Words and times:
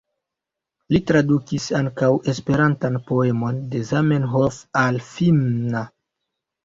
Li 0.95 1.01
tradukis 1.09 1.67
ankaŭ 1.81 2.09
esperantan 2.33 2.97
poemon 3.11 3.61
de 3.75 3.83
Zamenhof 3.93 4.59
al 4.85 4.99
finna. 5.15 5.85